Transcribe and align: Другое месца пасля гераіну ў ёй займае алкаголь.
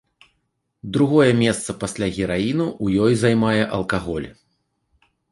Другое 0.95 1.25
месца 1.41 1.75
пасля 1.83 2.07
гераіну 2.15 2.65
ў 2.83 3.03
ёй 3.07 3.13
займае 3.25 3.63
алкаголь. 3.77 4.25